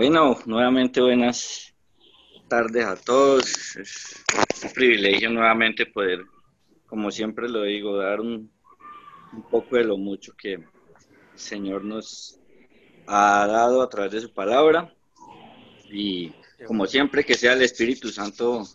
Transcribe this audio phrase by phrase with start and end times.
[0.00, 1.74] Bueno, nuevamente buenas
[2.46, 3.74] tardes a todos.
[3.74, 4.24] Es
[4.62, 6.24] un privilegio nuevamente poder,
[6.86, 8.48] como siempre lo digo, dar un,
[9.50, 10.64] poco de lo mucho que el
[11.34, 12.38] Señor nos
[13.08, 14.94] ha dado a través de su palabra.
[15.90, 16.32] Y
[16.64, 18.68] como siempre, que sea el Espíritu Santo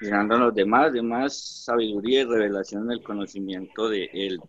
[0.00, 4.40] llenándonos de más, de más sabiduría y revelación en el conocimiento de Él.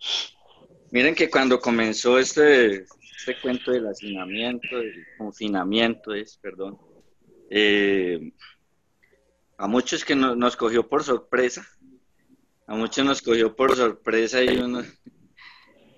[0.91, 2.85] Miren que cuando comenzó este,
[3.19, 6.79] este cuento del hacinamiento, del confinamiento, es, perdón,
[7.49, 8.31] eh,
[9.57, 11.67] a muchos que nos cogió por sorpresa,
[12.65, 14.83] a muchos nos cogió por sorpresa y uno,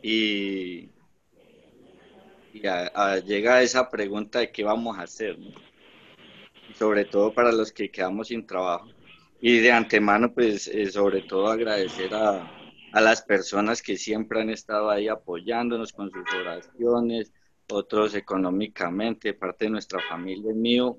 [0.02, 0.90] y,
[2.54, 5.38] llega esa pregunta de qué vamos a hacer,
[6.74, 8.90] sobre todo para los que quedamos sin trabajo.
[9.40, 12.61] Y de antemano, pues, eh, sobre todo agradecer a,
[12.92, 17.32] a las personas que siempre han estado ahí apoyándonos con sus oraciones,
[17.70, 20.98] otros económicamente, parte de nuestra familia, mío.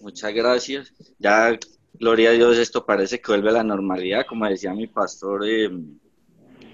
[0.00, 0.92] Muchas gracias.
[1.18, 1.58] Ya,
[1.94, 4.26] gloria a Dios, esto parece que vuelve a la normalidad.
[4.26, 5.70] Como decía mi pastor, eh,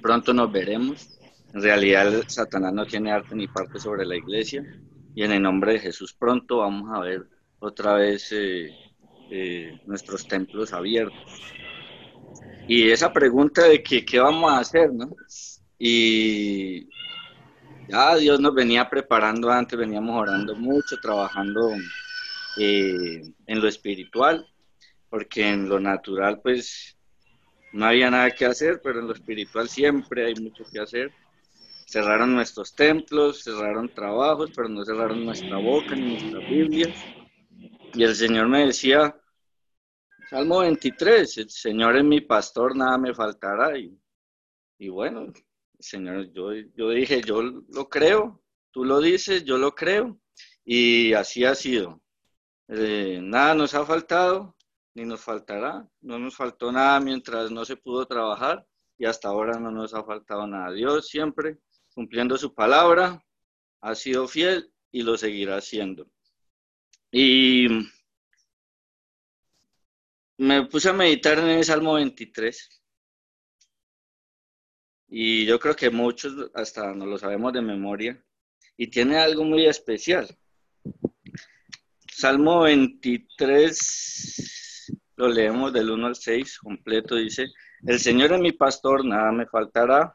[0.00, 1.18] pronto nos veremos.
[1.52, 4.64] En realidad, Satanás no tiene arte ni parte sobre la iglesia.
[5.14, 7.26] Y en el nombre de Jesús, pronto vamos a ver
[7.58, 8.70] otra vez eh,
[9.30, 11.52] eh, nuestros templos abiertos.
[12.68, 15.16] Y esa pregunta de que, qué vamos a hacer, ¿no?
[15.78, 16.86] Y
[17.88, 21.72] ya Dios nos venía preparando antes, veníamos orando mucho, trabajando
[22.58, 24.46] eh, en lo espiritual,
[25.08, 26.98] porque en lo natural pues
[27.72, 31.10] no había nada que hacer, pero en lo espiritual siempre hay mucho que hacer.
[31.86, 36.94] Cerraron nuestros templos, cerraron trabajos, pero no cerraron nuestra boca ni nuestra Biblia.
[37.94, 39.16] Y el Señor me decía,
[40.28, 43.78] Salmo 23, el Señor es mi pastor, nada me faltará.
[43.78, 43.98] Y,
[44.78, 45.32] y bueno,
[45.78, 50.20] Señor, yo, yo dije, yo lo creo, tú lo dices, yo lo creo.
[50.66, 52.02] Y así ha sido.
[52.68, 54.54] Eh, nada nos ha faltado,
[54.94, 55.88] ni nos faltará.
[56.02, 58.66] No nos faltó nada mientras no se pudo trabajar
[58.98, 60.72] y hasta ahora no nos ha faltado nada.
[60.72, 61.58] Dios siempre
[61.94, 63.24] cumpliendo su palabra,
[63.80, 66.06] ha sido fiel y lo seguirá haciendo.
[67.10, 67.66] Y
[70.38, 72.80] me puse a meditar en el Salmo 23
[75.08, 78.24] y yo creo que muchos hasta no lo sabemos de memoria
[78.76, 80.28] y tiene algo muy especial.
[82.12, 87.48] Salmo 23, lo leemos del 1 al 6 completo, dice,
[87.84, 90.14] el Señor es mi pastor, nada me faltará.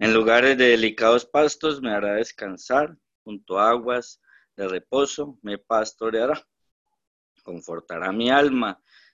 [0.00, 4.20] En lugares de delicados pastos me hará descansar, junto a aguas
[4.56, 6.44] de reposo me pastoreará.
[7.44, 8.82] Confortará mi alma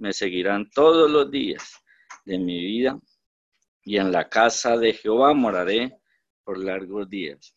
[0.00, 1.74] me seguirán todos los días
[2.24, 2.98] de mi vida
[3.84, 6.00] y en la casa de Jehová moraré
[6.42, 7.54] por largos días.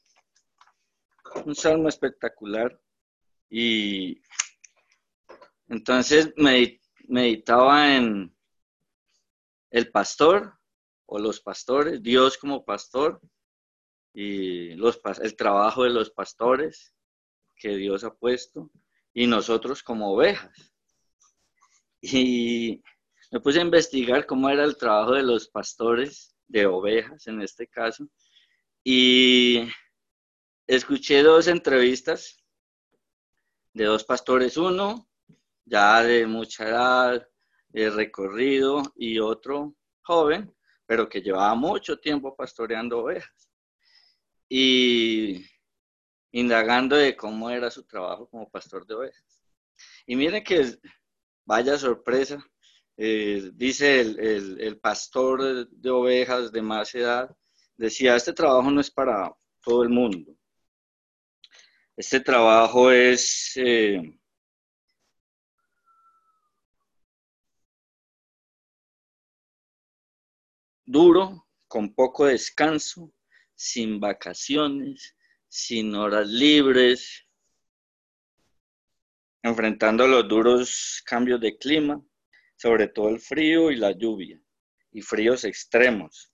[1.46, 2.80] Un salmo espectacular
[3.50, 4.22] y
[5.70, 6.34] entonces
[7.08, 8.36] meditaba en
[9.72, 10.54] el pastor
[11.06, 13.22] o los pastores, Dios como pastor
[14.14, 16.94] y los, el trabajo de los pastores
[17.56, 18.70] que Dios ha puesto
[19.14, 20.73] y nosotros como ovejas
[22.06, 22.84] y
[23.32, 27.66] me puse a investigar cómo era el trabajo de los pastores de ovejas en este
[27.66, 28.06] caso.
[28.84, 29.70] Y
[30.68, 32.38] escuché dos entrevistas
[33.72, 35.08] de dos pastores, uno
[35.64, 37.28] ya de mucha edad,
[37.70, 40.54] de recorrido, y otro joven,
[40.86, 43.50] pero que llevaba mucho tiempo pastoreando ovejas.
[44.50, 45.46] Y
[46.34, 49.42] indagando de cómo era su trabajo como pastor de ovejas.
[50.06, 50.78] Y miren que
[51.46, 52.44] Vaya sorpresa.
[52.98, 57.36] Eh, dice el, pastor de, ovejas de más edad,
[57.76, 60.36] decía, este trabajo no es para todo el mundo.
[61.98, 63.54] Este trabajo es...
[63.56, 64.02] Eh,
[70.86, 73.12] duro, con poco descanso,
[73.56, 75.16] sin vacaciones,
[75.48, 77.28] sin horas libres,
[79.44, 82.02] enfrentando los duros cambios de clima,
[82.56, 84.42] sobre todo el frío y la lluvia,
[84.92, 86.32] y fríos extremos.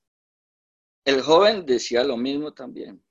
[1.03, 3.03] El joven decía lo mismo también,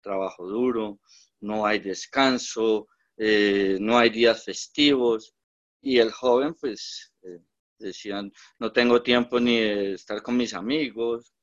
[0.00, 1.00] trabajo duro,
[1.40, 5.34] no hay descanso, eh, no hay días festivos.
[5.82, 7.40] Y el joven, pues, eh,
[7.78, 11.34] decían, no tengo tiempo ni de estar con mis amigos,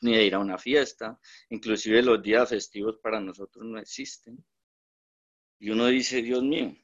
[0.00, 1.18] ni de ir a una fiesta.
[1.50, 4.44] Inclusive los días festivos para nosotros no existen.
[5.58, 6.74] Y uno dice, Dios mío.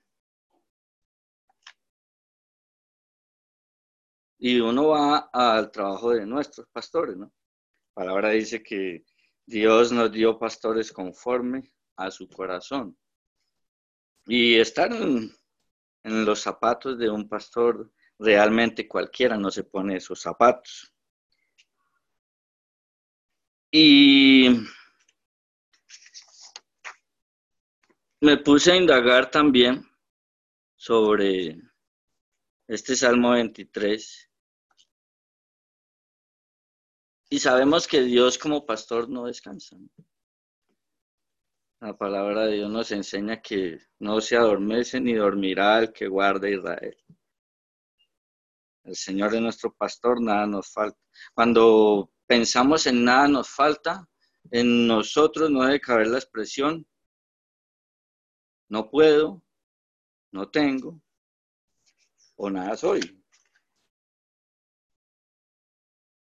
[4.39, 7.33] Y uno va al trabajo de nuestros pastores, ¿no?
[7.97, 9.05] La palabra dice que
[9.47, 12.97] Dios nos dio pastores conforme a su corazón.
[14.27, 15.33] Y estar en,
[16.03, 20.93] los zapatos de un pastor, realmente cualquiera no se pone esos zapatos.
[23.71, 24.49] Y
[28.21, 29.89] me puse a indagar también
[30.77, 31.61] sobre
[32.67, 34.26] este Salmo 23.
[37.29, 39.77] Y sabemos que Dios como pastor no descansa.
[41.81, 46.49] La palabra de Dios nos enseña que no se adormece ni dormirá el que guarda
[46.49, 46.97] Israel.
[48.85, 50.99] El Señor es nuestro pastor, nada nos falta.
[51.35, 54.09] Cuando pensamos en nada nos falta,
[54.51, 56.87] en nosotros no debe caber la expresión
[58.69, 59.43] no puedo,
[60.33, 61.01] no tengo
[62.37, 63.25] o nada soy.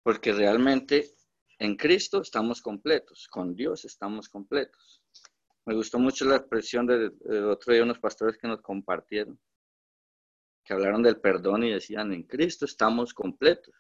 [0.09, 1.15] Porque realmente
[1.59, 5.03] en Cristo estamos completos, con Dios estamos completos.
[5.67, 7.13] Me gustó mucho la expresión de,
[7.43, 9.39] otro día unos pastores que nos compartieron,
[10.65, 13.75] que hablaron del perdón y decían, en Cristo estamos completos.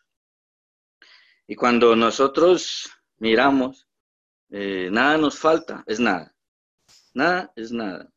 [1.46, 3.88] Y cuando nosotros miramos,
[4.50, 6.36] eh, nada nos falta, es nada.
[7.14, 8.12] Nada es nada.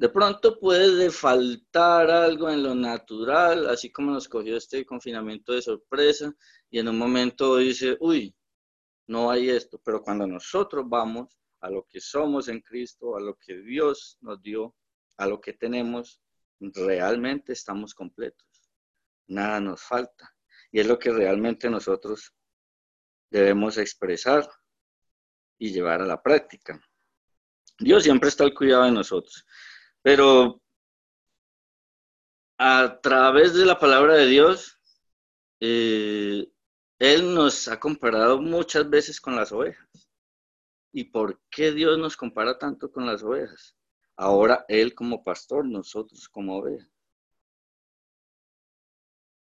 [0.00, 5.60] De pronto puede faltar algo en lo natural, así como nos cogió este confinamiento de
[5.60, 6.34] sorpresa
[6.70, 8.34] y en un momento dice, uy,
[9.08, 13.36] no hay esto, pero cuando nosotros vamos a lo que somos en Cristo, a lo
[13.36, 14.74] que Dios nos dio,
[15.18, 16.22] a lo que tenemos,
[16.60, 18.48] realmente estamos completos.
[19.26, 20.34] Nada nos falta.
[20.72, 22.32] Y es lo que realmente nosotros
[23.28, 24.48] debemos expresar
[25.58, 26.80] y llevar a la práctica.
[27.78, 29.44] Dios siempre está al cuidado de nosotros,
[30.02, 30.60] pero
[32.58, 34.78] a través de la palabra de Dios,
[35.60, 36.46] eh,
[36.98, 39.88] Él nos ha comparado muchas veces con las ovejas.
[40.92, 43.76] ¿Y por qué Dios nos compara tanto con las ovejas?
[44.16, 46.90] Ahora Él como pastor, nosotros como ovejas.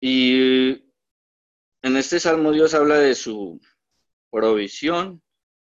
[0.00, 0.72] Y
[1.82, 3.60] en este salmo Dios habla de su
[4.31, 5.22] provisión,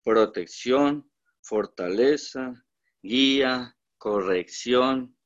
[0.05, 2.65] protección, fortaleza,
[3.03, 5.17] guía, corrección,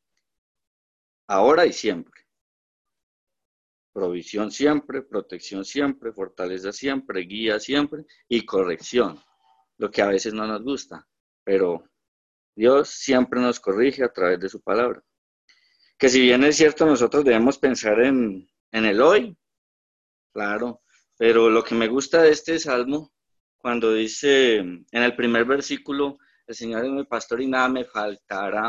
[1.29, 2.27] ahora y siempre.
[3.91, 9.19] Provisión siempre, protección siempre, fortaleza siempre, guía siempre y corrección
[9.79, 11.09] lo que a veces no nos gusta,
[11.43, 11.89] pero
[12.55, 15.03] Dios siempre nos corrige a través de su palabra.
[15.97, 19.39] Que si bien es cierto, nosotros debemos pensar en, el hoy,
[20.35, 20.83] claro,
[21.17, 23.11] pero lo que me gusta de este salmo,
[23.57, 28.69] cuando dice en el primer versículo, el Señor es mi pastor y nada me faltará.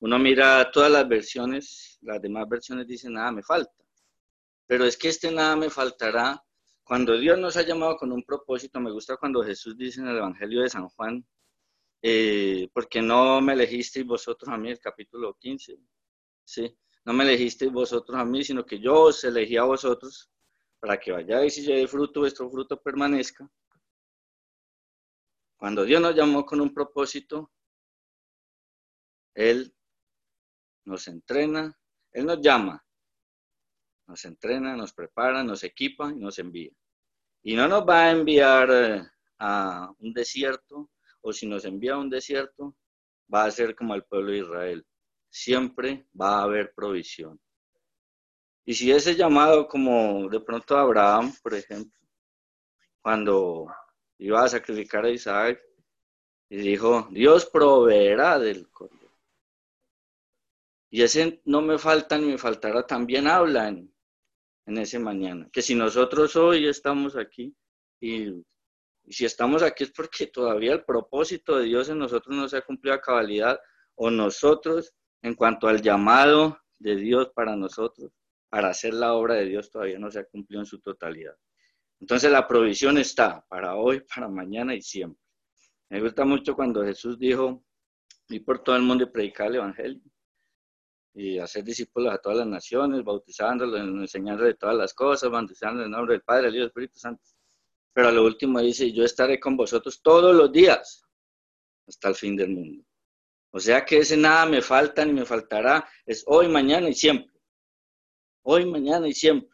[0.00, 3.72] Uno mira todas las versiones, las demás versiones dicen nada me falta.
[4.66, 6.42] Pero es que este nada me faltará
[6.84, 10.18] cuando Dios nos ha llamado con un propósito, me gusta cuando Jesús dice en el
[10.18, 11.24] Evangelio de San Juan,
[12.02, 15.78] eh, porque no me elegisteis vosotros a mí, el capítulo 15,
[16.44, 16.76] ¿sí?
[17.04, 20.30] No me elegisteis vosotros a mí, sino que yo os elegí a vosotros
[20.80, 23.48] para que vayáis y llevéis fruto, vuestro fruto permanezca.
[25.62, 27.52] Cuando Dios nos llamó con un propósito,
[29.32, 29.72] Él
[30.84, 31.78] nos entrena,
[32.10, 32.84] Él nos llama,
[34.08, 36.72] nos entrena, nos prepara, nos equipa y nos envía.
[37.44, 39.02] Y no nos va a enviar eh,
[39.38, 40.90] a un desierto,
[41.20, 42.74] o si nos envía a un desierto,
[43.32, 44.84] va a ser como el pueblo de Israel.
[45.30, 47.40] Siempre va a haber provisión.
[48.64, 52.00] Y si ese llamado, como de pronto Abraham, por ejemplo,
[53.00, 53.68] cuando
[54.24, 55.60] iba a sacrificar a Isaac,
[56.48, 59.10] y dijo, Dios proveerá del cordero.
[60.90, 63.92] Y ese no me falta ni me faltará, también habla en,
[64.66, 65.48] en ese mañana.
[65.50, 67.56] Que si nosotros hoy estamos aquí
[68.00, 68.44] y,
[69.08, 72.62] si estamos aquí es porque todavía el propósito de Dios en nosotros no se ha
[72.62, 73.58] cumplido a cabalidad
[73.94, 78.12] o nosotros en cuanto al llamado de Dios para nosotros,
[78.48, 81.34] para hacer la obra de Dios todavía no se ha cumplido en su totalidad.
[82.02, 85.22] Entonces la provisión está para hoy, para mañana y siempre.
[85.88, 87.64] Me gusta mucho cuando Jesús dijo,
[88.28, 90.02] y por todo el mundo y predicar el Evangelio
[91.14, 95.90] y hacer discípulos a todas las naciones, bautizándolos, enseñándoles todas las cosas, bautizando en el
[95.92, 97.22] nombre del Padre, del Hijo y del Espíritu Santo.
[97.92, 101.04] Pero a lo último dice, yo estaré con vosotros todos los días
[101.86, 102.84] hasta el fin del mundo.
[103.50, 107.38] O sea que ese nada me falta ni me faltará es hoy, mañana y siempre.
[108.42, 109.51] Hoy, mañana y siempre.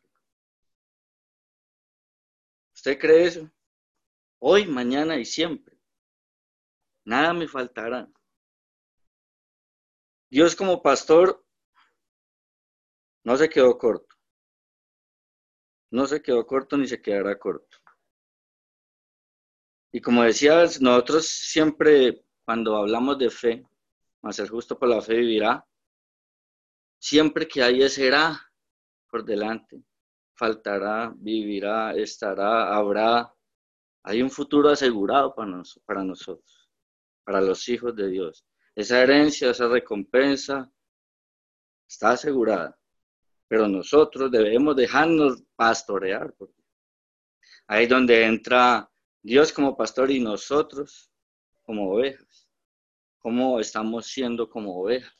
[2.78, 3.50] ¿Usted cree eso?
[4.38, 5.76] Hoy, mañana y siempre.
[7.04, 8.08] Nada me faltará.
[10.30, 11.44] Dios como pastor
[13.24, 14.14] no se quedó corto.
[15.90, 17.78] No se quedó corto ni se quedará corto.
[19.90, 23.66] Y como decías, nosotros siempre cuando hablamos de fe,
[24.22, 25.66] más el justo por la fe vivirá,
[27.00, 28.40] siempre que hay será
[29.10, 29.82] por delante,
[30.38, 33.34] faltará, vivirá, estará, habrá.
[34.04, 36.70] Hay un futuro asegurado para, para nosotros,
[37.24, 38.46] para los hijos de Dios.
[38.74, 40.70] Esa herencia, esa recompensa
[41.88, 42.78] está asegurada.
[43.48, 46.34] Pero nosotros debemos dejarnos pastorear.
[47.66, 48.88] Ahí es donde entra
[49.22, 51.10] Dios como pastor y nosotros
[51.62, 52.48] como ovejas.
[53.18, 55.14] ¿Cómo estamos siendo como ovejas?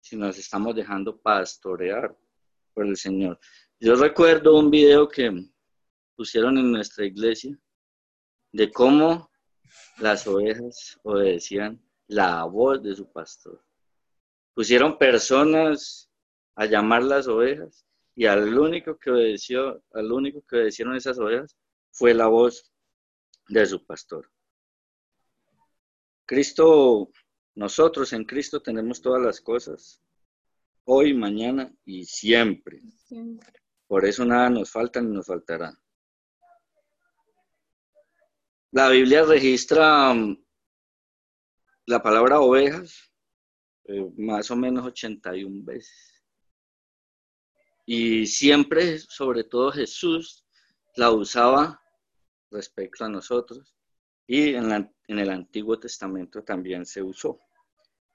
[0.00, 2.16] Si nos estamos dejando pastorear
[2.72, 3.38] por el Señor.
[3.80, 5.30] Yo recuerdo un video que
[6.16, 7.56] pusieron en nuestra iglesia
[8.50, 9.30] de cómo
[9.98, 13.64] las ovejas obedecían la voz de su pastor.
[14.52, 16.10] Pusieron personas
[16.56, 21.56] a llamar las ovejas y al único que obedeció, al único que obedecieron esas ovejas
[21.92, 22.72] fue la voz
[23.46, 24.28] de su pastor.
[26.26, 27.12] Cristo,
[27.54, 30.02] nosotros en Cristo tenemos todas las cosas,
[30.82, 32.82] hoy, mañana y siempre.
[33.88, 35.72] Por eso nada nos falta ni nos faltará.
[38.70, 40.14] La Biblia registra
[41.86, 43.10] la palabra ovejas
[43.84, 46.22] eh, más o menos 81 veces.
[47.86, 50.44] Y siempre, sobre todo Jesús,
[50.96, 51.80] la usaba
[52.50, 53.74] respecto a nosotros
[54.26, 54.70] y en,
[55.06, 57.40] en el Antiguo Testamento también se usó.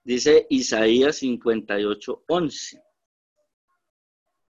[0.04, 2.84] Dice Isaías 58, 11.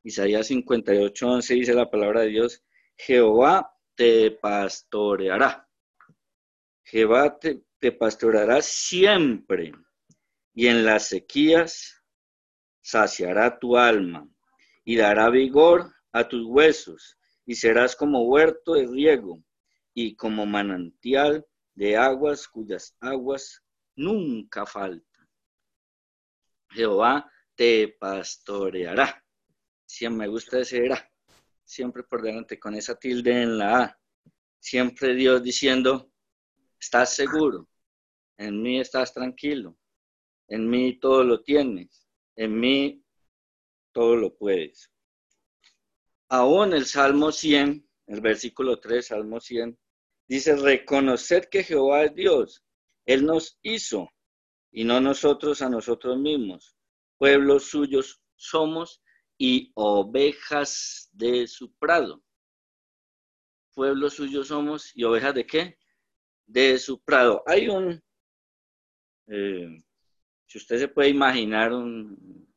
[0.04, 2.64] Isaías 58, 11 dice la palabra de Dios,
[2.98, 5.68] Jehová te pastoreará.
[6.84, 9.72] Jehová te, te pastoreará siempre
[10.54, 12.04] y en las sequías
[12.82, 14.28] saciará tu alma
[14.84, 19.42] y dará vigor a tus huesos y serás como huerto de riego
[19.94, 21.46] y como manantial
[21.76, 23.64] de aguas cuyas aguas
[23.96, 25.30] nunca faltan.
[26.72, 29.23] Jehová te pastoreará.
[29.94, 31.12] Siempre me gusta ese era,
[31.64, 34.00] siempre por delante con esa tilde en la A.
[34.58, 36.12] Siempre Dios diciendo,
[36.80, 37.70] estás seguro,
[38.40, 39.78] en mí estás tranquilo.
[40.48, 42.08] En mí todo lo tienes.
[42.36, 43.06] En mí
[43.92, 44.92] todo lo puedes.
[46.28, 49.78] Aún el Salmo 100, el versículo 3, Salmo 100,
[50.28, 52.66] dice, reconocer que Jehová es Dios.
[53.06, 54.10] Él nos hizo
[54.72, 56.76] y no nosotros a nosotros mismos.
[57.20, 59.03] Pueblos suyos somos
[59.38, 62.24] y ovejas de su prado.
[63.74, 65.78] Pueblos suyos somos y ovejas de qué?
[66.46, 67.44] de su prado.
[67.46, 68.02] Hay un,
[69.28, 69.84] eh,
[70.46, 72.48] si usted se puede imaginar un,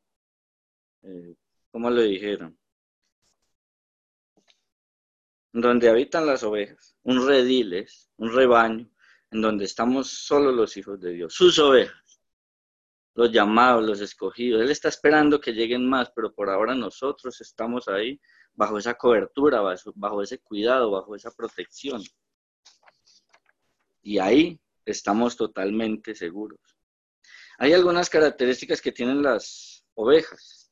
[1.03, 1.35] eh,
[1.71, 2.57] ¿cómo lo dijeron?
[5.51, 8.89] Donde habitan las ovejas, un rediles, un rebaño,
[9.31, 12.06] en donde estamos solo los hijos de Dios, sus ovejas,
[13.17, 14.61] los llamados, los escogidos.
[14.61, 18.21] Él está esperando que lleguen más, pero por ahora nosotros estamos ahí
[18.53, 19.59] bajo esa cobertura,
[19.95, 22.03] bajo ese cuidado, bajo esa protección.
[24.03, 26.59] Y ahí estamos totalmente seguros.
[27.57, 30.71] Hay algunas características que tienen las ovejas.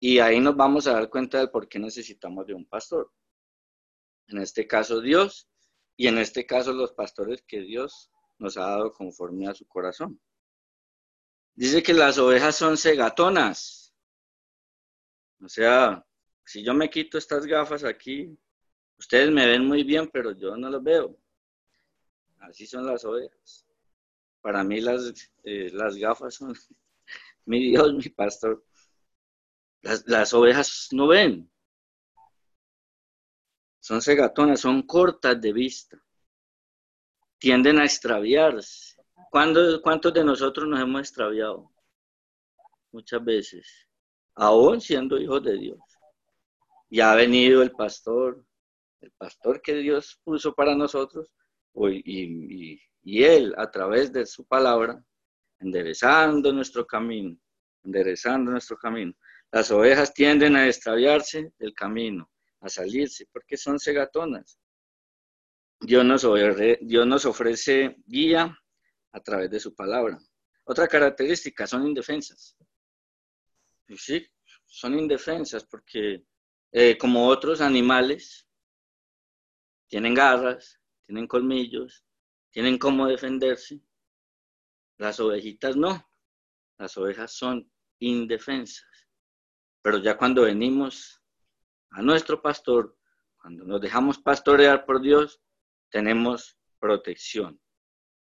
[0.00, 3.12] Y ahí nos vamos a dar cuenta del por qué necesitamos de un pastor.
[4.26, 5.48] En este caso Dios
[5.96, 10.20] y en este caso los pastores que Dios nos ha dado conforme a su corazón.
[11.54, 13.94] Dice que las ovejas son cegatonas.
[15.42, 16.04] O sea,
[16.44, 18.36] si yo me quito estas gafas aquí,
[18.98, 21.18] ustedes me ven muy bien, pero yo no los veo.
[22.40, 23.66] Así son las ovejas.
[24.40, 26.54] Para mí las, eh, las gafas son
[27.44, 28.64] mi Dios, mi pastor.
[29.82, 31.50] Las, las ovejas no ven.
[33.80, 36.00] Son cegatonas, son cortas de vista.
[37.38, 38.91] Tienden a extraviarse.
[39.32, 41.72] ¿Cuántos de nosotros nos hemos extraviado?
[42.90, 43.88] Muchas veces.
[44.34, 45.78] Aún siendo hijos de Dios.
[46.90, 48.44] Ya ha venido el pastor,
[49.00, 51.32] el pastor que Dios puso para nosotros,
[51.74, 52.78] y,
[53.24, 55.02] Él a través de su palabra,
[55.60, 57.34] enderezando nuestro camino,
[57.84, 59.14] enderezando nuestro camino.
[59.50, 64.58] Las ovejas tienden a extraviarse del camino, a salirse, porque son cegatonas.
[65.80, 66.26] Dios nos,
[66.82, 68.58] Dios nos ofrece guía
[69.12, 70.18] a través de su palabra.
[70.64, 72.56] Otra característica, son indefensas.
[73.96, 74.26] Sí,
[74.64, 76.24] son indefensas porque
[76.70, 78.48] eh, como otros animales,
[79.88, 82.06] tienen garras, tienen colmillos,
[82.50, 83.82] tienen cómo defenderse.
[84.96, 86.08] Las ovejitas no,
[86.78, 88.88] las ovejas son indefensas.
[89.82, 91.22] Pero ya cuando venimos
[91.90, 92.96] a nuestro pastor,
[93.36, 95.42] cuando nos dejamos pastorear por Dios,
[95.90, 97.60] tenemos protección.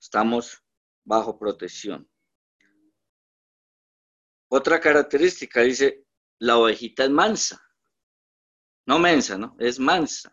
[0.01, 0.65] Estamos
[1.09, 2.07] bajo protección.
[4.51, 6.05] Otra característica dice,
[6.39, 7.59] la ovejita es mansa.
[8.85, 9.57] No mensa, ¿no?
[9.59, 10.31] Es mansa.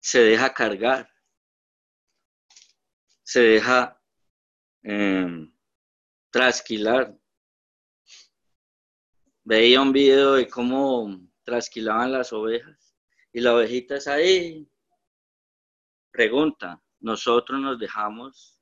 [0.00, 1.10] Se deja cargar.
[3.22, 4.00] Se deja
[4.82, 5.54] em,
[6.30, 7.18] trasquilar.
[9.44, 12.96] Veía un video de cómo trasquilaban las ovejas
[13.32, 14.69] y la ovejita es ahí.
[16.10, 18.58] Pregunta, ¿nosotros nos dejamos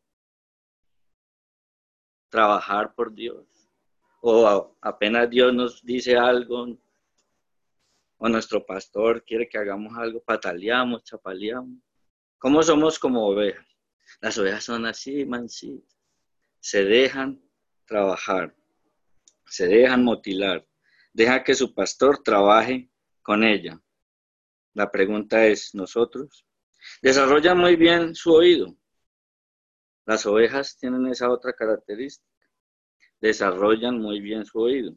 [2.28, 3.46] trabajar por Dios?
[4.20, 6.78] ¿O apenas Dios nos dice algo
[8.18, 11.78] o nuestro pastor quiere que hagamos algo, pataleamos, chapaleamos?
[12.38, 13.66] ¿Cómo somos como ovejas?
[14.20, 15.96] Las ovejas son así, mansitas.
[16.60, 17.40] Se dejan
[17.86, 18.54] trabajar,
[19.46, 20.66] se dejan motilar,
[21.14, 22.90] deja que su pastor trabaje
[23.22, 23.80] con ella.
[24.74, 26.47] La pregunta es, ¿nosotros?
[27.02, 28.76] Desarrolla muy bien su oído.
[30.06, 32.26] Las ovejas tienen esa otra característica.
[33.20, 34.96] Desarrollan muy bien su oído.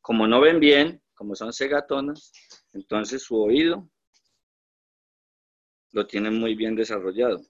[0.00, 2.32] Como no ven bien, como son cegatonas,
[2.72, 3.88] entonces su oído
[5.92, 7.42] lo tienen muy bien desarrollado.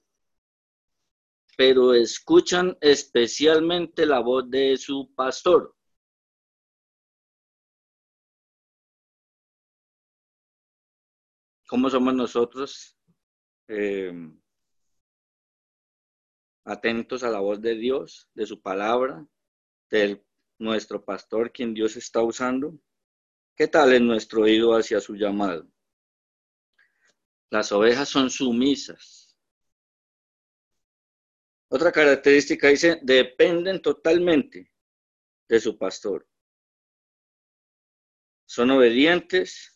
[1.56, 5.75] Pero escuchan especialmente la voz de su pastor.
[11.68, 12.99] ¿Cómo somos nosotros
[13.69, 14.12] eh,
[16.64, 19.27] atentos a la voz de Dios, de su palabra,
[19.90, 20.25] de
[20.59, 22.79] nuestro pastor, quien Dios está usando?
[23.57, 25.68] ¿Qué tal es nuestro oído hacia su llamado?
[27.51, 29.37] Las ovejas son sumisas.
[31.68, 34.72] Otra característica dice, dependen totalmente
[35.48, 36.27] de su pastor.
[38.46, 39.71] Son obedientes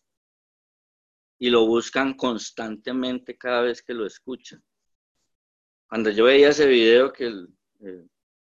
[1.39, 4.63] y lo buscan constantemente cada vez que lo escuchan.
[5.89, 7.33] Cuando yo veía ese video que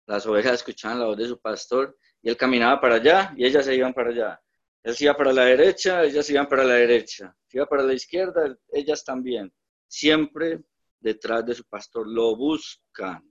[0.06, 3.64] las ovejas escuchaban la voz de su pastor y él caminaba para allá y ellas
[3.64, 4.42] se iban para allá.
[4.82, 7.34] Él se iba para la derecha, ellas se iban para la derecha.
[7.46, 9.52] Se iba para la izquierda, ellas también.
[9.86, 10.62] Siempre
[10.98, 13.22] detrás de su pastor lo buscan.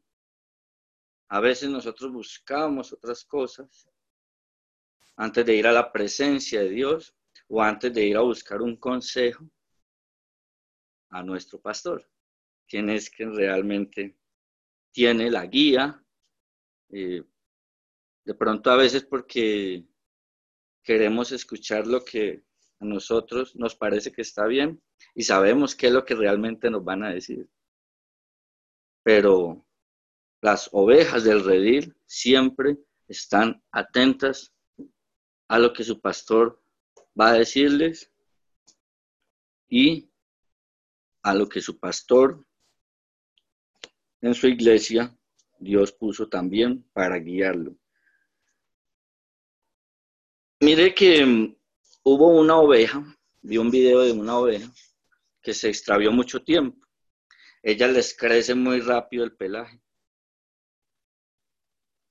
[1.28, 3.88] A veces nosotros buscamos otras cosas
[5.16, 7.14] antes de ir a la presencia de Dios
[7.54, 9.46] o antes de ir a buscar un consejo
[11.10, 12.10] a nuestro pastor,
[12.66, 14.18] quien es quien realmente
[14.94, 16.02] tiene la guía.
[16.90, 17.22] Eh,
[18.24, 19.86] de pronto a veces porque
[20.82, 22.42] queremos escuchar lo que
[22.80, 24.82] a nosotros nos parece que está bien
[25.14, 27.50] y sabemos qué es lo que realmente nos van a decir.
[29.04, 29.66] Pero
[30.40, 32.78] las ovejas del redil siempre
[33.10, 34.54] están atentas
[35.50, 36.61] a lo que su pastor
[37.20, 38.12] va a decirles
[39.70, 40.10] y
[41.24, 42.46] a lo que su pastor
[44.22, 45.16] en su iglesia
[45.60, 47.76] Dios puso también para guiarlo.
[50.60, 51.56] Mire que mm,
[52.04, 53.04] hubo una oveja,
[53.42, 54.72] vi un video de una oveja
[55.42, 56.88] que se extravió mucho tiempo.
[57.64, 59.82] Ella les crece muy rápido el pelaje.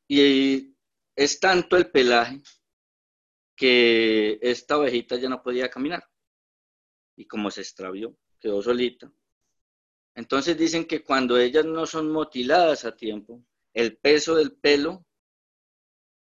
[0.08, 0.76] Y
[1.14, 2.42] es tanto el pelaje
[3.61, 6.03] que esta ovejita ya no podía caminar.
[7.14, 9.12] Y como se extravió, quedó solita.
[10.14, 13.44] Entonces dicen que cuando ellas no son motiladas a tiempo,
[13.75, 15.05] el peso del pelo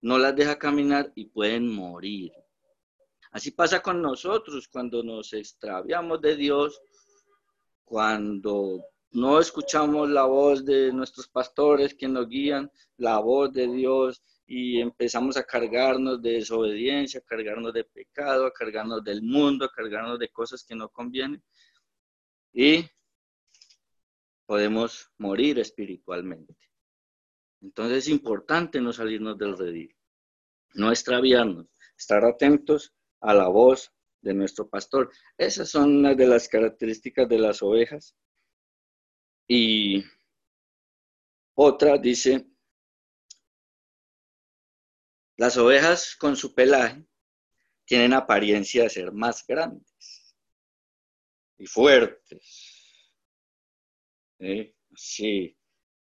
[0.02, 2.30] no las deja caminar y pueden morir.
[3.32, 6.80] Así pasa con nosotros cuando nos extraviamos de Dios,
[7.84, 14.22] cuando no escuchamos la voz de nuestros pastores que nos guían, la voz de Dios
[14.46, 19.72] y empezamos a cargarnos de desobediencia, a cargarnos de pecado, a cargarnos del mundo, a
[19.72, 21.42] cargarnos de cosas que no convienen
[22.52, 22.84] y
[24.46, 26.56] podemos morir espiritualmente.
[27.60, 29.94] Entonces es importante no salirnos del redil,
[30.74, 31.66] no extraviarnos,
[31.98, 35.10] estar atentos a la voz de nuestro pastor.
[35.36, 38.14] Esas son una de las características de las ovejas.
[39.48, 40.04] Y
[41.54, 42.46] otra dice,
[45.36, 47.04] las ovejas con su pelaje
[47.84, 50.34] tienen apariencia de ser más grandes
[51.58, 53.12] y fuertes.
[54.94, 55.56] Sí.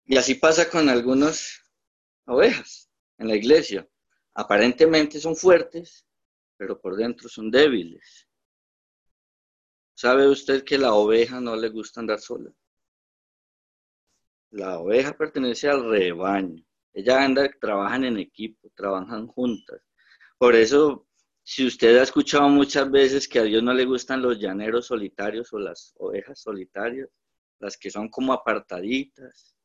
[0.05, 1.61] Y así pasa con algunas
[2.25, 3.87] ovejas en la iglesia.
[4.33, 6.05] Aparentemente son fuertes,
[6.57, 8.27] pero por dentro son débiles.
[9.93, 12.51] ¿Sabe usted que la oveja no le gusta andar sola?
[14.51, 16.66] La oveja pertenece al rebaño.
[16.97, 19.79] Ella anda, trabajan en equipo, trabajan juntas.
[20.39, 21.07] Por eso,
[21.43, 25.53] si usted ha escuchado muchas veces que a Dios no le gustan los llaneros solitarios
[25.53, 27.07] o las ovejas solitarias,
[27.59, 29.55] las que son como apartaditas,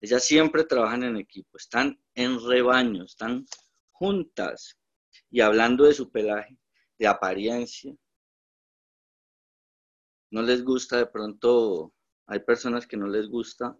[0.00, 3.46] ellas siempre trabajan en equipo, están en rebaño, están
[3.92, 4.76] juntas.
[5.30, 6.58] Y hablando de su pelaje,
[6.98, 7.94] de apariencia,
[10.32, 11.94] no les gusta de pronto,
[12.26, 13.78] hay personas que no les gusta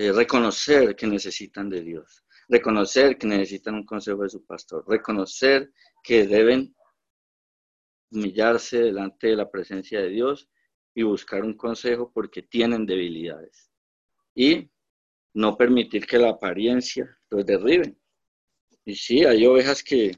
[0.00, 5.74] eh, reconocer que necesitan de Dios, reconocer que necesitan un consejo de su pastor, reconocer
[6.02, 6.74] que deben
[8.10, 10.48] humillarse delante de la presencia de Dios
[10.94, 13.70] y buscar un consejo porque tienen debilidades.
[14.34, 14.70] Y
[15.34, 17.94] no permitir que la apariencia los derribe.
[18.86, 20.12] Y sí, hay ovejas que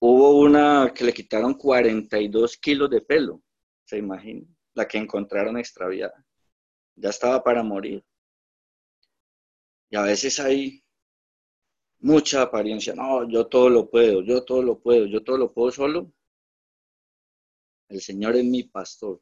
[0.00, 3.44] hubo una que le quitaron 42 kilos de pelo,
[3.84, 6.26] se imagina, la que encontraron extraviada.
[6.96, 8.04] Ya estaba para morir.
[9.90, 10.84] Y a veces hay
[11.98, 12.94] mucha apariencia.
[12.94, 16.12] No, yo todo lo puedo, yo todo lo puedo, yo todo lo puedo solo.
[17.88, 19.20] El Señor es mi pastor,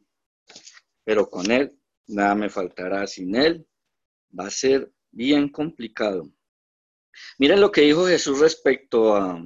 [1.04, 3.06] pero con Él nada me faltará.
[3.06, 3.66] Sin Él
[4.38, 6.30] va a ser bien complicado.
[7.38, 9.42] Miren lo que dijo Jesús respecto a,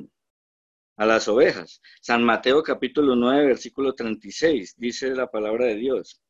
[0.97, 1.81] a las ovejas.
[2.01, 6.22] San Mateo capítulo 9, versículo 36, dice la palabra de Dios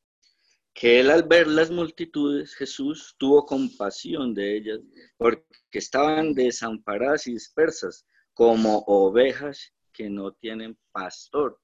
[0.75, 4.81] que él al ver las multitudes, Jesús tuvo compasión de ellas,
[5.17, 11.61] porque estaban desamparadas y dispersas como ovejas que no tienen pastor.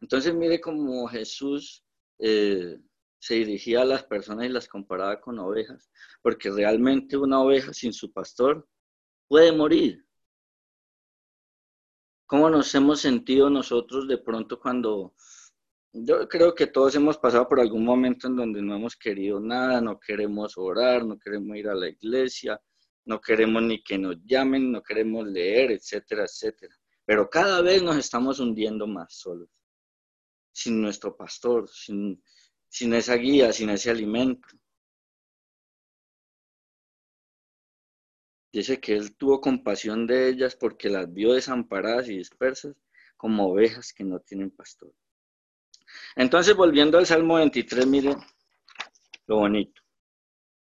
[0.00, 1.84] Entonces mire cómo Jesús
[2.18, 2.78] eh,
[3.18, 5.90] se dirigía a las personas y las comparaba con ovejas,
[6.22, 8.68] porque realmente una oveja sin su pastor
[9.28, 10.04] puede morir.
[12.26, 15.14] ¿Cómo nos hemos sentido nosotros de pronto cuando
[16.04, 19.80] yo creo que todos hemos pasado por algún momento en donde no hemos querido nada,
[19.80, 22.60] no queremos orar, no queremos ir a la iglesia,
[23.06, 26.74] no queremos ni que nos llamen, no queremos leer, etcétera, etcétera.
[27.04, 29.48] Pero cada vez nos estamos hundiendo más solos,
[30.52, 32.22] sin nuestro pastor, sin,
[32.68, 34.48] sin esa guía, sin ese alimento.
[38.52, 42.74] Dice que él tuvo compasión de ellas porque las vio desamparadas y dispersas
[43.16, 44.92] como ovejas que no tienen pastor.
[46.14, 48.16] Entonces, volviendo al Salmo 23, miren
[49.26, 49.82] lo bonito.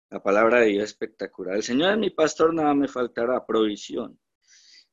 [0.09, 1.55] La palabra de Dios es espectacular.
[1.55, 4.19] El Señor es mi pastor, nada me faltará provisión.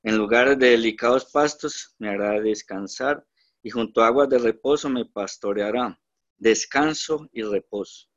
[0.02, 3.24] En lugares de delicados pastos me hará descansar
[3.62, 6.00] y junto a aguas de reposo me pastoreará.
[6.36, 8.08] Descanso y reposo.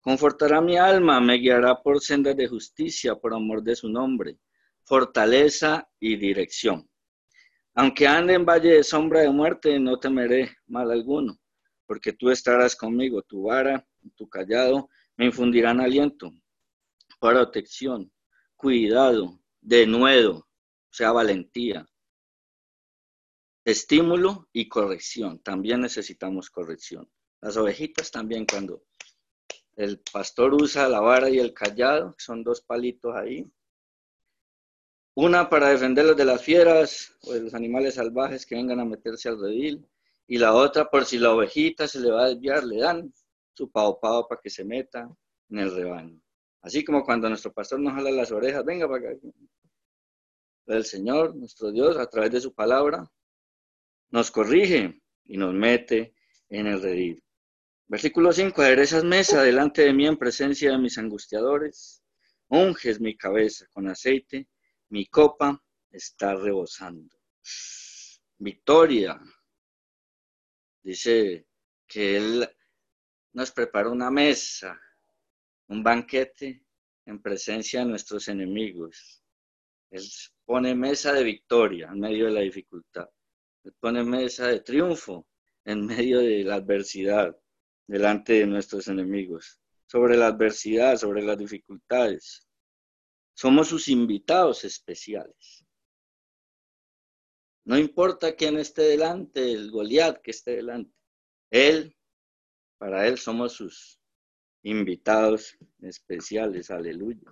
[0.00, 4.38] Confortará mi alma, me guiará por sendas de justicia por amor de su nombre.
[4.84, 6.88] Fortaleza y dirección.
[7.78, 11.38] Aunque ande en valle de sombra de muerte, no temeré mal alguno,
[11.84, 13.86] porque tú estarás conmigo, tu vara,
[14.16, 16.32] tu callado me infundirán aliento,
[17.20, 18.10] protección,
[18.56, 21.86] cuidado, denuedo, o sea, valentía,
[23.62, 25.42] estímulo y corrección.
[25.42, 27.10] También necesitamos corrección.
[27.42, 28.84] Las ovejitas también cuando
[29.74, 33.44] el pastor usa la vara y el callado, son dos palitos ahí,
[35.16, 39.30] una para defenderlos de las fieras o de los animales salvajes que vengan a meterse
[39.30, 39.88] al redil.
[40.26, 43.12] Y la otra por si la ovejita se le va a desviar, le dan
[43.54, 45.08] su pao pao para que se meta
[45.48, 46.20] en el rebaño.
[46.60, 49.18] Así como cuando nuestro pastor nos jala las orejas, venga para acá.
[50.66, 53.10] El Señor, nuestro Dios, a través de su palabra,
[54.10, 56.14] nos corrige y nos mete
[56.50, 57.24] en el redil.
[57.86, 62.02] Versículo 5, aderezas mesa delante de mí en presencia de mis angustiadores,
[62.48, 64.46] unges mi cabeza con aceite
[64.90, 67.16] mi copa está rebosando.
[68.38, 69.20] Victoria
[70.82, 71.46] dice
[71.86, 72.48] que Él
[73.32, 74.80] nos prepara una mesa,
[75.68, 76.64] un banquete
[77.06, 79.22] en presencia de nuestros enemigos.
[79.90, 80.02] Él
[80.44, 83.08] pone mesa de victoria en medio de la dificultad.
[83.64, 85.26] Él pone mesa de triunfo
[85.64, 87.36] en medio de la adversidad
[87.86, 89.60] delante de nuestros enemigos.
[89.86, 92.45] Sobre la adversidad, sobre las dificultades.
[93.36, 95.62] Somos sus invitados especiales.
[97.66, 100.96] No importa quién esté delante, el Goliat que esté delante.
[101.50, 101.94] Él,
[102.78, 104.00] para él somos sus
[104.62, 106.70] invitados especiales.
[106.70, 107.30] Aleluya.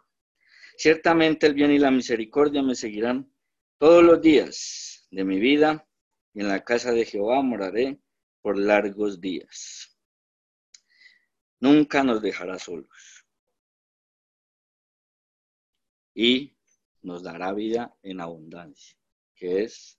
[0.76, 3.32] Ciertamente el bien y la misericordia me seguirán
[3.78, 5.88] todos los días de mi vida
[6.34, 7.98] y en la casa de Jehová moraré
[8.42, 9.96] por largos días.
[11.60, 13.13] Nunca nos dejará solos.
[16.14, 16.56] Y
[17.02, 18.96] nos dará vida en abundancia,
[19.34, 19.98] que es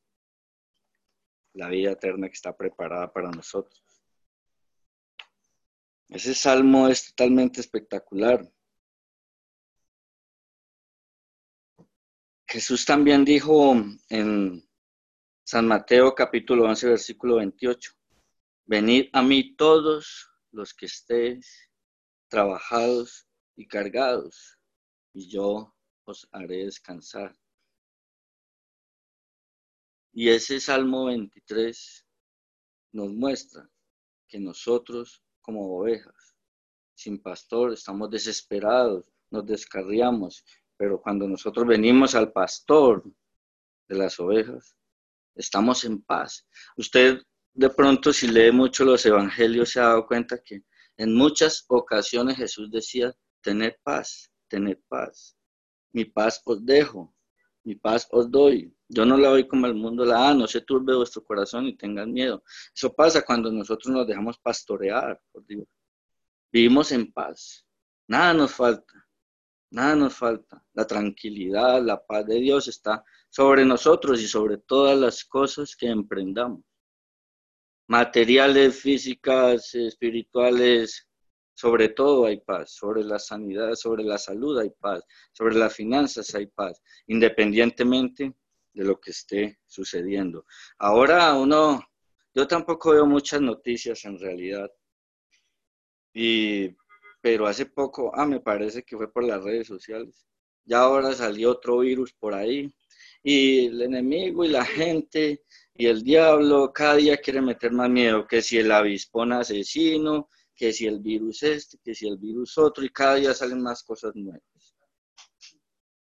[1.54, 3.84] la vida eterna que está preparada para nosotros.
[6.10, 8.50] Ese salmo es totalmente espectacular.
[12.48, 13.76] Jesús también dijo
[14.10, 14.68] en
[15.44, 17.92] San Mateo capítulo 11, versículo 28,
[18.66, 21.70] venid a mí todos los que estéis
[22.28, 24.58] trabajados y cargados,
[25.14, 25.75] y yo
[26.06, 27.36] os haré descansar.
[30.14, 32.06] Y ese Salmo 23
[32.94, 33.70] nos muestra
[34.28, 36.36] que nosotros como ovejas,
[36.96, 40.44] sin pastor, estamos desesperados, nos descarriamos,
[40.78, 43.04] pero cuando nosotros venimos al pastor
[43.88, 44.76] de las ovejas,
[45.36, 46.48] estamos en paz.
[46.78, 47.22] Usted
[47.54, 50.64] de pronto si lee mucho los evangelios se ha dado cuenta que
[50.98, 55.38] en muchas ocasiones Jesús decía, tened paz, tened paz.
[55.96, 57.16] Mi paz os dejo,
[57.64, 58.70] mi paz os doy.
[58.90, 61.78] Yo no la doy como el mundo la da, no se turbe vuestro corazón y
[61.78, 62.44] tengan miedo.
[62.76, 65.66] Eso pasa cuando nosotros nos dejamos pastorear por Dios.
[66.52, 67.66] Vivimos en paz,
[68.08, 69.08] nada nos falta,
[69.72, 70.62] nada nos falta.
[70.74, 75.88] La tranquilidad, la paz de Dios está sobre nosotros y sobre todas las cosas que
[75.88, 76.62] emprendamos.
[77.88, 81.08] Materiales, físicas, espirituales,
[81.56, 86.36] sobre todo hay paz, sobre la sanidad, sobre la salud hay paz, sobre las finanzas
[86.36, 88.36] hay paz, independientemente
[88.74, 90.46] de lo que esté sucediendo.
[90.78, 91.82] Ahora uno,
[92.34, 94.70] yo tampoco veo muchas noticias en realidad,
[96.14, 96.76] y,
[97.22, 100.28] pero hace poco, ah, me parece que fue por las redes sociales,
[100.66, 102.70] ya ahora salió otro virus por ahí,
[103.24, 108.28] y el enemigo y la gente y el diablo cada día quiere meter más miedo,
[108.28, 112.84] que si el avispón asesino, que si el virus este, que si el virus otro,
[112.84, 114.76] y cada día salen más cosas nuevas.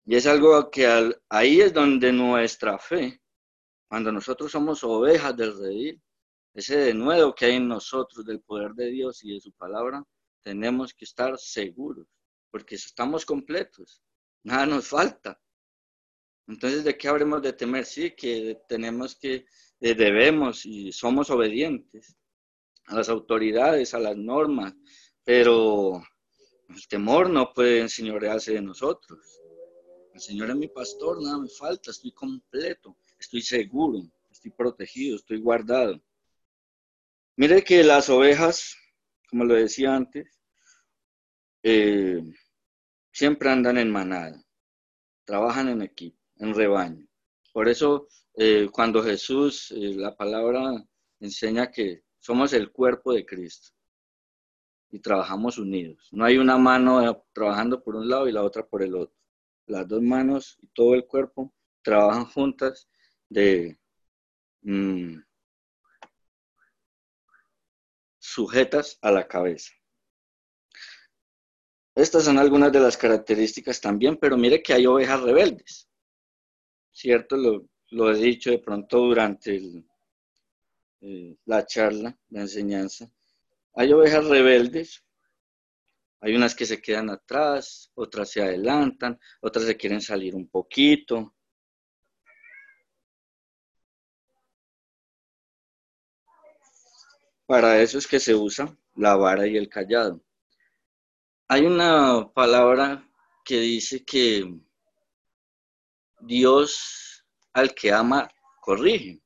[0.06, 0.86] Y es algo que
[1.30, 3.22] ahí es donde nuestra fe,
[3.88, 6.02] cuando nosotros somos ovejas del redil,
[6.54, 10.04] ese de nuevo que hay en nosotros del poder de Dios y de su palabra,
[10.44, 12.08] tenemos que estar seguros,
[12.52, 14.04] porque estamos completos,
[14.44, 15.40] nada nos falta.
[16.48, 17.86] Entonces, ¿de qué habremos de temer?
[17.86, 19.46] Sí, que tenemos que,
[19.80, 22.18] eh, debemos y somos obedientes
[22.88, 24.74] a las autoridades, a las normas,
[25.24, 26.04] pero
[26.69, 29.41] el temor no puede enseñorearse de nosotros.
[30.13, 35.39] El Señor es mi pastor, nada me falta, estoy completo, estoy seguro, estoy protegido, estoy
[35.39, 36.02] guardado.
[37.36, 38.76] Mire que las ovejas,
[39.30, 40.28] como lo decía antes,
[41.63, 42.22] eh,
[43.12, 44.43] siempre andan en manada,
[45.26, 47.08] trabajan en equipo, en rebaño.
[47.52, 50.84] Por eso, eh, cuando Jesús, eh, la palabra
[51.19, 53.76] enseña que somos el cuerpo de Cristo
[54.90, 56.08] y trabajamos unidos.
[56.14, 59.20] No hay una mano trabajando por un lado y la otra por el otro.
[59.66, 62.88] Las dos manos y todo el cuerpo trabajan juntas
[63.28, 63.78] de
[64.62, 65.18] mm,
[68.20, 69.74] sujetas a la cabeza.
[71.94, 75.90] Estas son algunas de las características también, pero mire que hay ovejas rebeldes.
[76.90, 77.36] ¿Cierto?
[77.36, 79.86] Lo, lo he dicho de pronto durante el,
[81.06, 83.12] eh, la charla, la enseñanza.
[83.76, 85.04] Hay ovejas rebeldes,
[86.22, 91.36] hay unas que se quedan atrás, otras se adelantan, otras se quieren salir un poquito.
[97.46, 100.24] Para eso es que se usa la vara y el callado.
[101.50, 103.06] Hay una palabra
[103.44, 104.50] que dice que
[106.22, 108.30] Dios al que ama
[108.62, 109.23] corrige.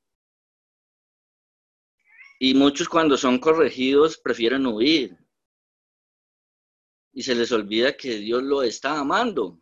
[2.40, 5.18] Y muchos cuando son corregidos prefieren huir.
[7.14, 9.60] Y se les olvida que Dios lo está amando.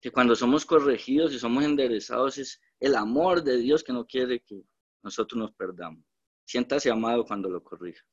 [0.00, 4.40] Que cuando somos corregidos y somos enderezados es el amor de Dios que no quiere
[4.40, 4.62] que
[5.02, 6.02] nosotros nos perdamos.
[6.44, 8.04] Siéntase amado cuando lo corrija.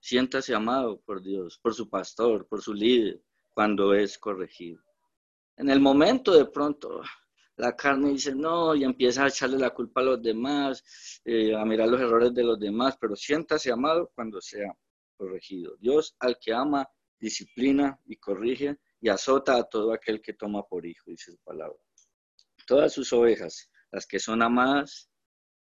[0.00, 4.82] Siéntase amado por Dios, por su pastor, por su líder, cuando es corregido.
[5.56, 7.02] En el momento de pronto,
[7.58, 11.64] la carne dice no y empieza a echarle la culpa a los demás, eh, a
[11.64, 14.72] mirar los errores de los demás, pero siéntase amado cuando sea
[15.16, 15.76] corregido.
[15.78, 20.86] Dios al que ama, disciplina y corrige y azota a todo aquel que toma por
[20.86, 21.76] hijo, dice su palabra.
[22.64, 25.10] Todas sus ovejas, las que son amadas,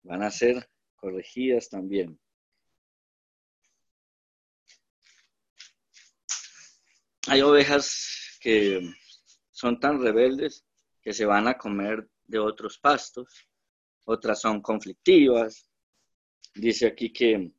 [0.02, 2.18] van a ser corregidas también.
[7.28, 8.80] Hay ovejas que
[9.50, 10.64] son tan rebeldes
[11.02, 13.48] que se van a comer de otros pastos,
[14.04, 15.68] otras son conflictivas.
[16.54, 17.52] Dice aquí que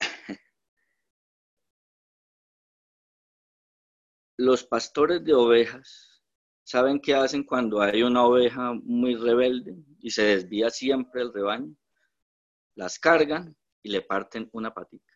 [4.38, 6.24] los pastores de ovejas
[6.64, 11.76] saben qué hacen cuando hay una oveja muy rebelde y se desvía siempre el rebaño.
[12.74, 15.11] Las cargan y le parten una patita.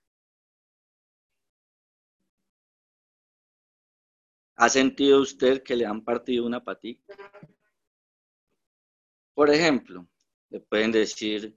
[4.58, 7.14] ¿Ha sentido usted que le han partido una patita?
[9.34, 10.08] Por ejemplo,
[10.48, 11.54] le pueden decir,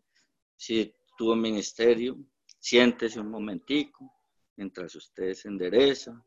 [0.57, 2.17] si tuvo ministerio,
[2.59, 4.13] siéntese un momentico
[4.57, 6.21] mientras usted se endereza.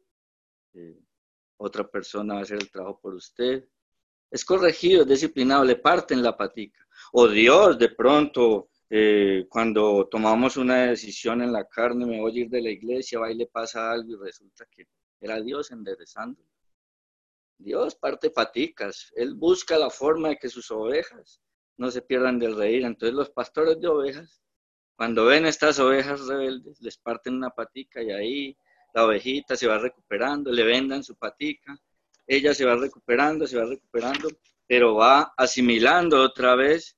[0.73, 0.99] Eh,
[1.59, 3.69] otra persona va a hacer el trabajo por usted.
[4.31, 6.89] Es corregido, es disciplinado, le parten la patica.
[7.13, 12.41] O Dios, de pronto, eh, cuando tomamos una decisión en la carne, me voy a
[12.45, 14.87] ir de la iglesia, va y le pasa algo y resulta que
[15.21, 16.43] era Dios enderezando.
[17.63, 19.13] Dios parte paticas.
[19.17, 21.41] Él busca la forma de que sus ovejas
[21.77, 22.85] no se pierdan del reír.
[22.85, 24.43] Entonces los pastores de ovejas,
[24.97, 28.57] cuando ven estas ovejas rebeldes, les parten una patica y ahí
[28.95, 31.77] la ovejita se va recuperando, le vendan su patica,
[32.27, 34.29] ella se va recuperando, se va recuperando,
[34.67, 36.97] pero va asimilando otra vez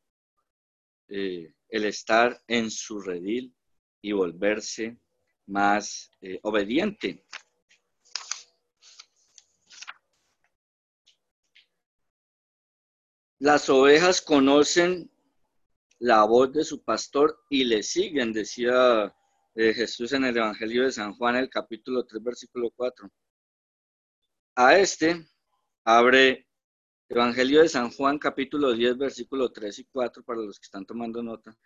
[1.09, 3.55] eh, el estar en su redil
[4.01, 4.99] y volverse
[5.47, 7.25] más eh, obediente.
[13.41, 15.11] Las ovejas conocen
[15.99, 19.13] la voz de su pastor y le siguen, decía
[19.57, 23.11] eh, Jesús en el Evangelio de San Juan, el capítulo 3, versículo 4.
[24.55, 25.27] A este
[25.85, 26.47] abre
[27.09, 31.21] Evangelio de San Juan, capítulo 10, versículo 3 y 4, para los que están tomando
[31.21, 31.57] nota.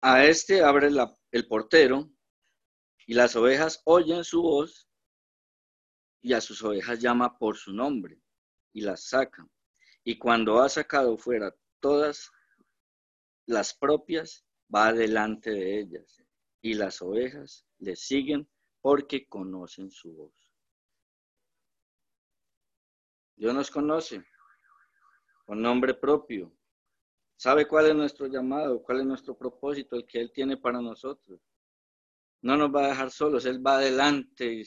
[0.00, 0.90] A este abre
[1.30, 2.10] el portero
[3.06, 4.88] y las ovejas oyen su voz
[6.20, 8.20] y a sus ovejas llama por su nombre
[8.72, 9.48] y las saca
[10.08, 12.30] y cuando ha sacado fuera todas
[13.44, 16.22] las propias, va delante de ellas,
[16.62, 18.48] y las ovejas le siguen
[18.80, 20.54] porque conocen su voz.
[23.34, 24.24] Dios nos conoce
[25.44, 26.56] con nombre propio.
[27.36, 31.40] Sabe cuál es nuestro llamado, cuál es nuestro propósito, el que Él tiene para nosotros.
[32.42, 34.62] No nos va a dejar solos, Él va adelante,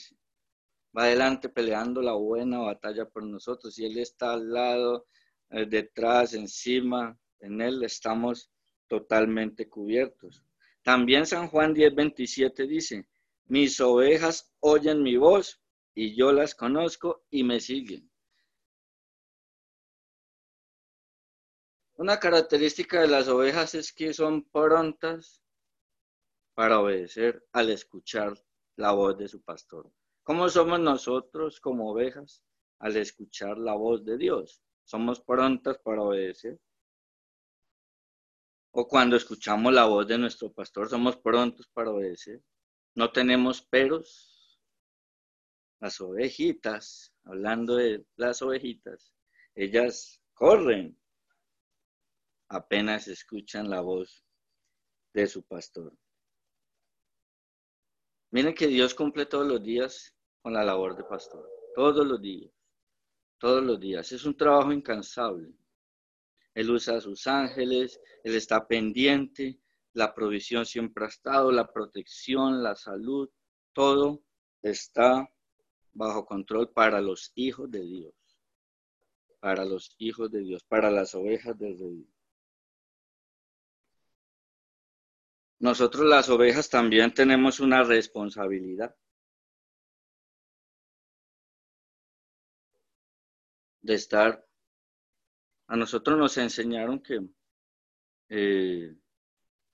[0.96, 3.80] va adelante peleando la buena batalla por nosotros.
[3.80, 5.08] Y Él está al lado
[5.50, 8.52] detrás, encima, en Él estamos
[8.88, 10.44] totalmente cubiertos.
[10.84, 13.08] También San Juan 10, 27 dice,
[13.46, 15.62] mis ovejas oyen mi voz
[15.94, 18.10] y yo las conozco y me siguen.
[21.96, 25.44] Una característica de las ovejas es que son prontas
[26.54, 28.34] para obedecer al escuchar
[28.78, 29.92] la voz de su pastor.
[30.24, 32.42] ¿Cómo somos nosotros como ovejas
[32.80, 34.62] al escuchar la voz de Dios?
[34.90, 36.60] Somos prontas para obedecer.
[38.72, 42.42] O cuando escuchamos la voz de nuestro pastor, somos prontos para obedecer.
[42.96, 44.60] No tenemos peros.
[45.80, 49.14] Las ovejitas, hablando de las ovejitas,
[49.54, 51.00] ellas corren
[52.50, 54.26] apenas escuchan la voz
[55.14, 55.96] de su pastor.
[58.32, 62.59] Miren que Dios cumple todos los días con la labor de pastor, todos los días
[63.40, 64.12] todos los días.
[64.12, 65.52] Es un trabajo incansable.
[66.54, 69.60] Él usa a sus ángeles, Él está pendiente,
[69.94, 73.30] la provisión siempre ha estado, la protección, la salud,
[73.74, 74.24] todo
[74.62, 75.28] está
[75.94, 78.14] bajo control para los hijos de Dios,
[79.40, 82.08] para los hijos de Dios, para las ovejas del rey.
[85.60, 88.96] Nosotros las ovejas también tenemos una responsabilidad.
[93.90, 94.48] De estar.
[95.68, 97.20] A nosotros nos enseñaron que
[98.30, 98.96] eh,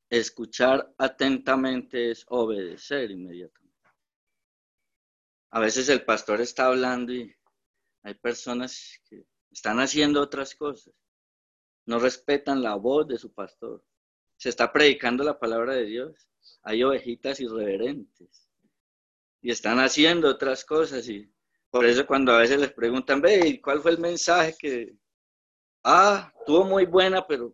[0.09, 3.75] escuchar atentamente es obedecer inmediatamente.
[5.51, 7.35] A veces el pastor está hablando y
[8.03, 10.93] hay personas que están haciendo otras cosas.
[11.85, 13.83] No respetan la voz de su pastor.
[14.37, 16.29] Se está predicando la palabra de Dios.
[16.61, 18.47] Hay ovejitas irreverentes
[19.41, 21.29] y están haciendo otras cosas y
[21.75, 24.97] por eso cuando a veces les preguntan, ve, ¿cuál fue el mensaje que...
[25.83, 27.53] Ah, tuvo muy buena, pero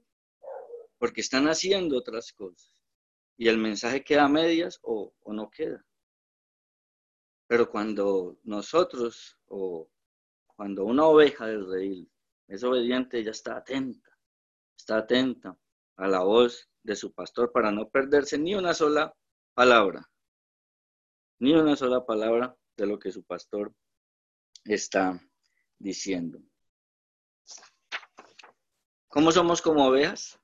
[1.00, 2.72] porque están haciendo otras cosas.
[3.36, 5.84] Y el mensaje queda a medias o, o no queda.
[7.48, 9.90] Pero cuando nosotros o
[10.56, 12.08] cuando una oveja del rey
[12.48, 14.16] es obediente, ella está atenta,
[14.78, 15.58] está atenta
[15.96, 19.16] a la voz de su pastor para no perderse ni una sola
[19.56, 20.08] palabra,
[21.40, 23.74] ni una sola palabra de lo que su pastor
[24.66, 25.20] está
[25.80, 26.40] diciendo.
[29.08, 30.40] ¿Cómo somos como ovejas?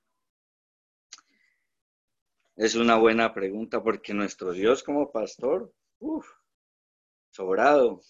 [2.56, 6.28] Es una buena pregunta porque nuestro Dios como pastor, uff,
[7.30, 8.02] sobrado.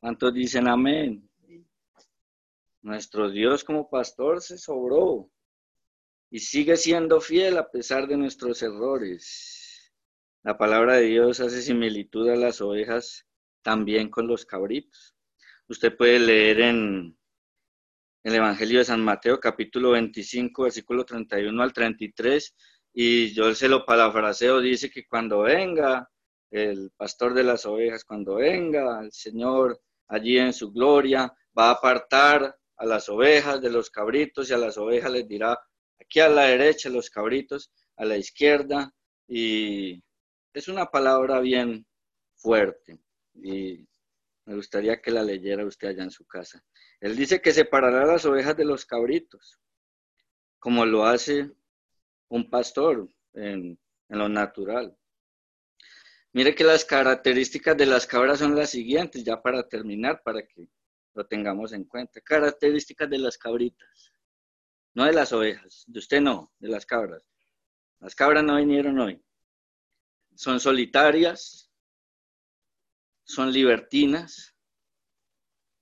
[0.00, 1.28] ¿Cuántos dicen amén?
[2.82, 5.28] Nuestro Dios como pastor se sobró
[6.30, 9.57] y sigue siendo fiel a pesar de nuestros errores.
[10.44, 13.26] La palabra de Dios hace similitud a las ovejas
[13.60, 15.16] también con los cabritos.
[15.66, 17.18] Usted puede leer en
[18.22, 22.54] el Evangelio de San Mateo, capítulo 25, versículo 31 al 33,
[22.94, 26.08] y yo se lo parafraseo, dice que cuando venga
[26.52, 31.72] el pastor de las ovejas, cuando venga el Señor allí en su gloria, va a
[31.72, 35.58] apartar a las ovejas de los cabritos y a las ovejas les dirá,
[36.00, 38.94] aquí a la derecha los cabritos, a la izquierda,
[39.26, 40.02] y
[40.52, 41.86] es una palabra bien
[42.36, 43.00] fuerte
[43.34, 43.86] y
[44.44, 46.64] me gustaría que la leyera usted allá en su casa.
[47.00, 49.60] Él dice que separará las ovejas de los cabritos,
[50.58, 51.50] como lo hace
[52.28, 53.78] un pastor en,
[54.08, 54.96] lo natural.
[56.32, 60.68] Mire que las características de las cabras son las siguientes, ya para terminar, para que
[61.14, 62.20] lo tengamos en cuenta.
[62.20, 64.12] Características de las cabritas,
[64.94, 67.22] no de las ovejas, de usted no, de las cabras.
[68.00, 69.22] Las cabras no vinieron hoy.
[70.38, 71.68] Son solitarias,
[73.24, 74.54] son libertinas.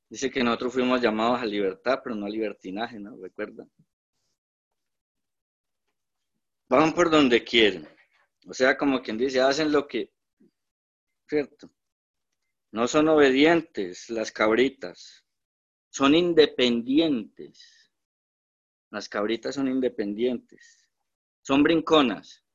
[0.09, 3.19] Dice que nosotros fuimos llamados a libertad, pero no a libertinaje, ¿no?
[3.19, 3.71] ¿Recuerdan?
[6.71, 7.87] Van por donde quieren.
[8.47, 10.15] O sea, como quien dice, hacen lo que
[11.29, 11.71] ¿cierto?
[12.73, 15.23] No son obedientes las cabritas,
[15.91, 17.93] son independientes.
[18.91, 20.89] Las cabritas son independientes,
[21.43, 22.46] son brinconas,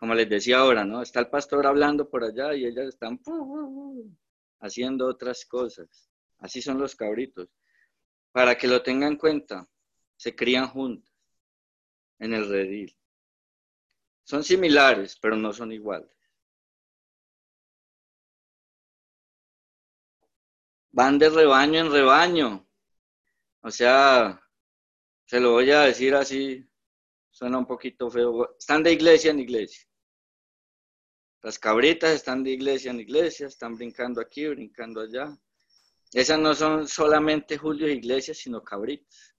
[0.00, 1.02] como les decía ahora, ¿no?
[1.02, 3.20] Está el pastor hablando por allá y ellas están
[4.60, 6.10] haciendo otras cosas.
[6.38, 7.48] Así son los cabritos.
[8.32, 9.68] Para que lo tengan en cuenta,
[10.16, 11.14] se crían juntas
[12.18, 12.96] en el redil.
[14.24, 16.10] Son similares, pero no son iguales.
[20.92, 22.68] van de rebaño en rebaño.
[23.62, 24.40] O sea,
[25.26, 26.66] se lo voy a decir así,
[27.30, 28.56] suena un poquito feo.
[28.58, 29.89] Están de iglesia en iglesia.
[31.42, 35.34] Las cabritas están de iglesia en iglesia, están brincando aquí, brincando allá.
[36.12, 39.34] Esas no son solamente Julio e iglesias, sino cabritas.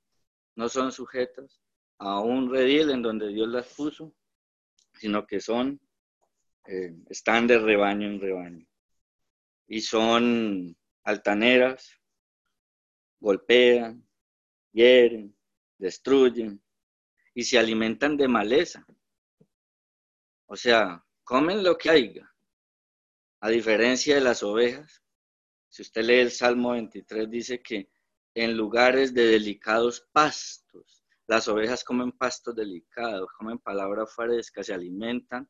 [0.56, 1.62] No son sujetas
[1.99, 4.16] a un redil en donde Dios las puso,
[4.93, 5.80] sino que son,
[6.66, 8.68] eh, están de rebaño en rebaño.
[9.68, 11.99] Y son altaneras,
[13.20, 14.08] golpean,
[14.72, 15.38] hieren,
[15.78, 16.64] destruyen
[17.36, 18.86] y se alimentan de maleza.
[20.47, 22.29] O sea, comen lo que haya.
[23.39, 25.01] A diferencia de las ovejas,
[25.69, 27.89] si usted lee el Salmo 23, dice que
[28.34, 35.49] en lugares de delicados pastos, las ovejas comen pastos delicados, comen palabra fresca, se alimentan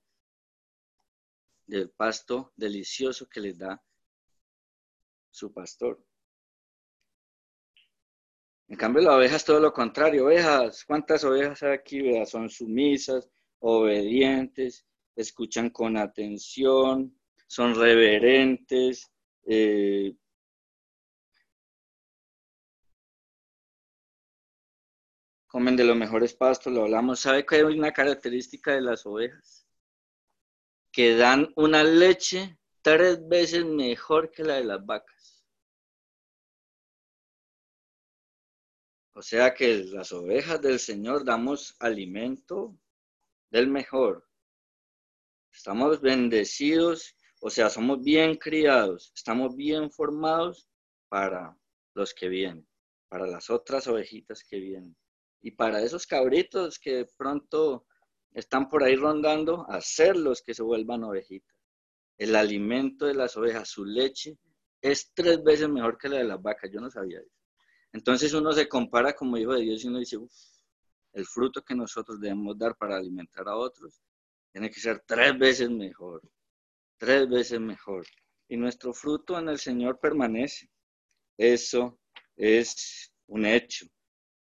[1.66, 3.84] del pasto delicioso que les da
[5.32, 6.00] su pastor.
[8.68, 10.28] En cambio, la oveja es todo lo contrario.
[10.28, 12.26] Ovejas, ¿cuántas ovejas hay aquí?
[12.28, 13.28] Son sumisas,
[13.58, 14.86] obedientes,
[15.16, 19.12] escuchan con atención, son reverentes.
[19.46, 20.16] Eh,
[25.48, 27.20] comen de los mejores pastos, lo hablamos.
[27.20, 29.68] ¿Sabe que hay una característica de las ovejas?
[30.92, 35.46] Que dan una leche tres veces mejor que la de las vacas.
[39.14, 42.78] O sea que las ovejas del Señor damos alimento
[43.50, 44.31] del mejor.
[45.52, 50.68] Estamos bendecidos, o sea, somos bien criados, estamos bien formados
[51.10, 51.58] para
[51.94, 52.68] los que vienen,
[53.10, 54.96] para las otras ovejitas que vienen.
[55.42, 57.86] Y para esos cabritos que pronto
[58.34, 61.56] están por ahí rondando, hacerlos que se vuelvan ovejitas.
[62.18, 64.38] El alimento de las ovejas, su leche,
[64.82, 66.72] es tres veces mejor que la de las vacas.
[66.72, 67.36] Yo no sabía eso.
[67.94, 70.18] Entonces uno se compara como hijo de Dios y uno dice,
[71.14, 74.02] el fruto que nosotros debemos dar para alimentar a otros
[74.52, 76.22] tiene que ser tres veces mejor,
[76.98, 78.06] tres veces mejor.
[78.48, 80.70] Y nuestro fruto en el Señor permanece.
[81.38, 82.00] Eso
[82.36, 83.86] es un hecho.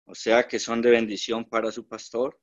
[0.05, 2.39] O sea que son de bendición para su pastor.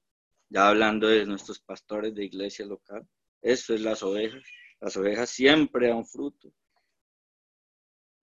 [0.49, 3.07] Ya hablando de nuestros pastores de iglesia local.
[3.43, 4.43] Eso es las ovejas.
[4.81, 6.53] Las ovejas siempre dan fruto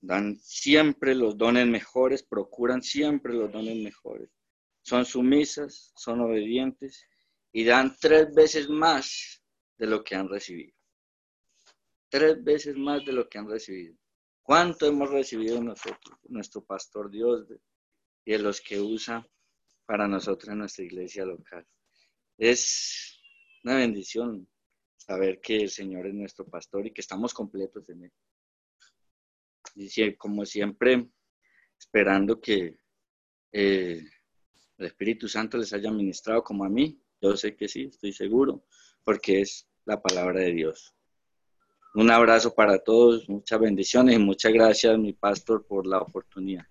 [0.01, 4.29] dan siempre los dones mejores, procuran siempre los dones mejores.
[4.81, 7.05] Son sumisas, son obedientes
[7.51, 9.43] y dan tres veces más
[9.77, 10.73] de lo que han recibido.
[12.09, 13.95] Tres veces más de lo que han recibido.
[14.41, 17.45] ¿Cuánto hemos recibido nosotros, nuestro pastor Dios
[18.25, 19.27] y de los que usa
[19.85, 21.67] para nosotros en nuestra iglesia local?
[22.37, 23.19] Es
[23.63, 24.47] una bendición
[24.95, 28.11] saber que el Señor es nuestro pastor y que estamos completos en él.
[29.75, 31.09] Y como siempre,
[31.77, 32.79] esperando que
[33.51, 34.01] eh,
[34.77, 37.01] el Espíritu Santo les haya ministrado como a mí.
[37.21, 38.63] Yo sé que sí, estoy seguro,
[39.03, 40.93] porque es la palabra de Dios.
[41.95, 46.65] Un abrazo para todos, muchas bendiciones y muchas gracias, mi pastor, por la oportunidad.